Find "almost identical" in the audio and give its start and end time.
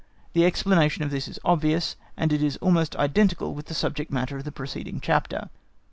2.57-3.53